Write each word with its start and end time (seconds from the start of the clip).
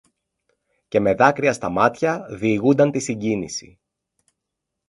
και 0.87 0.99
με 0.99 1.13
δάκρυα 1.13 1.53
στα 1.53 1.69
μάτια 1.69 2.27
διηγούνταν 2.31 2.91
τη 2.91 2.99
συγκίνηση 2.99 3.79